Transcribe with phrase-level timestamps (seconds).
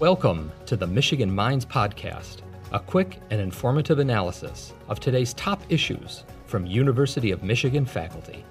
[0.00, 6.22] Welcome to the Michigan Minds Podcast, a quick and informative analysis of today's top issues
[6.46, 8.44] from University of Michigan faculty.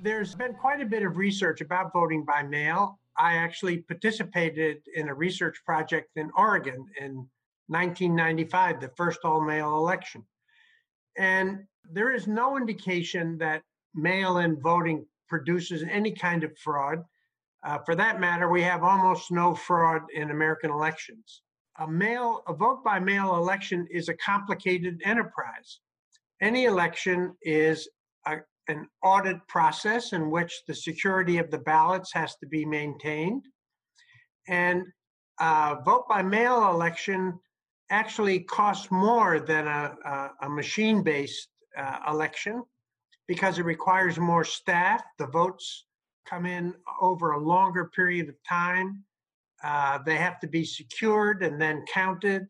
[0.00, 3.00] There's been quite a bit of research about voting by mail.
[3.18, 7.26] I actually participated in a research project in Oregon in
[7.66, 10.24] 1995, the first all mail election.
[11.18, 13.62] And there is no indication that
[13.94, 17.04] mail in voting produces any kind of fraud.
[17.64, 21.42] Uh, for that matter, we have almost no fraud in American elections.
[21.78, 25.80] A mail, a vote by mail election is a complicated enterprise.
[26.40, 27.88] Any election is
[28.26, 28.36] a,
[28.68, 33.44] an audit process in which the security of the ballots has to be maintained.
[34.48, 34.84] And
[35.40, 37.38] a vote by mail election
[37.90, 42.62] actually costs more than a, a, a machine based uh, election
[43.26, 45.02] because it requires more staff.
[45.18, 45.86] The votes
[46.28, 49.04] come in over a longer period of time.
[49.62, 52.46] Uh, they have to be secured and then counted.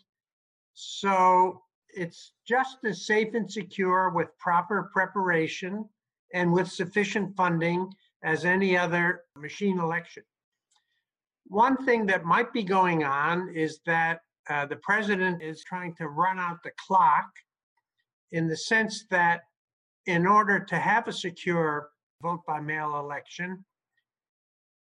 [0.75, 5.89] So it's just as safe and secure with proper preparation
[6.34, 7.91] and with sufficient funding
[8.23, 10.23] as any other machine election.
[11.47, 14.20] One thing that might be going on is that
[14.51, 17.29] uh, the president is trying to run out the clock
[18.33, 19.43] in the sense that
[20.07, 21.91] in order to have a secure
[22.23, 23.65] vote by mail election,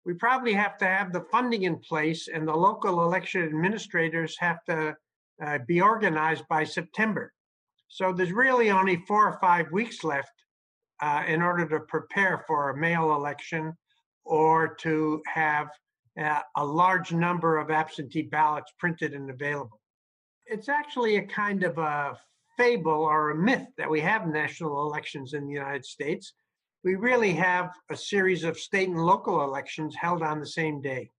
[0.05, 4.65] we probably have to have the funding in place and the local election administrators have
[4.65, 4.97] to
[5.45, 7.33] uh, be organized by September.
[7.89, 10.33] So there's really only four or five weeks left
[11.01, 13.75] uh, in order to prepare for a mail election
[14.25, 15.69] or to have
[16.21, 19.81] uh, a large number of absentee ballots printed and available.
[20.47, 22.19] It's actually a kind of a
[22.57, 26.33] fable or a myth that we have national elections in the United States.
[26.85, 31.11] We really have a series of state and local elections held on the same day.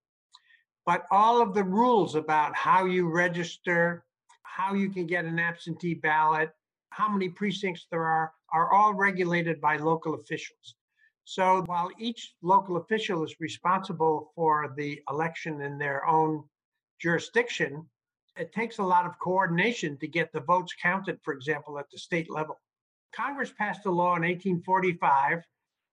[0.85, 4.03] But all of the rules about how you register,
[4.43, 6.51] how you can get an absentee ballot,
[6.89, 10.75] how many precincts there are, are all regulated by local officials.
[11.25, 16.43] So while each local official is responsible for the election in their own
[16.99, 17.87] jurisdiction,
[18.35, 21.97] it takes a lot of coordination to get the votes counted, for example, at the
[21.97, 22.59] state level.
[23.15, 25.43] Congress passed a law in 1845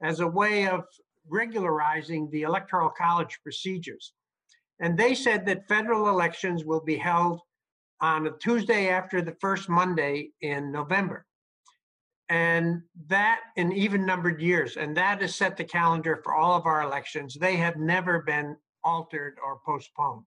[0.02, 0.84] as a way of
[1.28, 4.14] regularizing the Electoral College procedures.
[4.80, 7.40] And they said that federal elections will be held
[8.00, 11.26] on a Tuesday after the first Monday in November.
[12.30, 14.76] And that in even numbered years.
[14.76, 17.34] And that has set the calendar for all of our elections.
[17.34, 20.24] They have never been altered or postponed.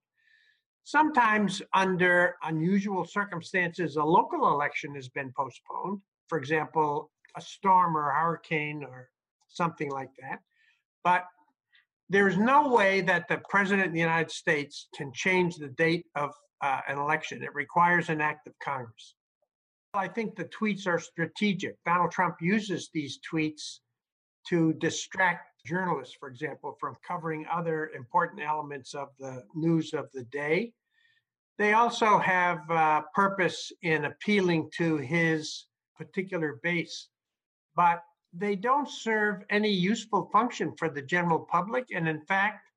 [0.83, 6.01] Sometimes, under unusual circumstances, a local election has been postponed.
[6.27, 9.09] For example, a storm or a hurricane or
[9.47, 10.39] something like that.
[11.03, 11.25] But
[12.09, 16.31] there's no way that the president of the United States can change the date of
[16.61, 17.43] uh, an election.
[17.43, 19.15] It requires an act of Congress.
[19.93, 21.75] I think the tweets are strategic.
[21.85, 23.79] Donald Trump uses these tweets
[24.49, 30.23] to distract journalists, for example, from covering other important elements of the news of the
[30.25, 30.73] day.
[31.57, 37.07] They also have uh, purpose in appealing to his particular base,
[37.75, 38.03] but
[38.33, 41.85] they don't serve any useful function for the general public.
[41.93, 42.67] And in fact,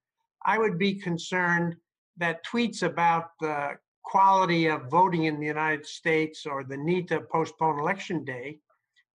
[0.45, 1.75] I would be concerned
[2.19, 7.23] that tweets about the quality of voting in the United States or the need to
[7.33, 8.59] postpone election day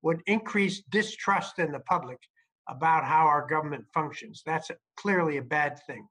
[0.02, 2.20] would increase distrust in the public
[2.68, 4.44] about how our government functions.
[4.46, 6.08] That's clearly a bad thing.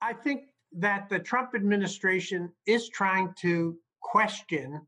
[0.00, 0.42] I think
[0.76, 4.80] that the Trump administration is trying to question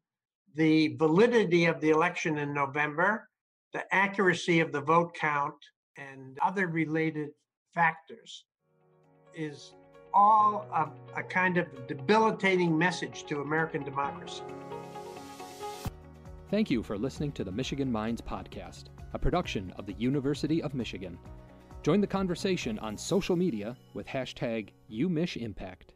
[0.55, 3.29] the validity of the election in November,
[3.73, 5.55] the accuracy of the vote count,
[5.97, 7.31] and other related
[7.75, 8.45] factors
[9.35, 9.75] is
[10.13, 14.43] all a, a kind of debilitating message to American democracy.
[16.51, 20.75] Thank you for listening to the Michigan Minds Podcast, a production of the University of
[20.75, 21.19] Michigan.
[21.83, 25.96] Join the conversation on social media with hashtag UMichImpact.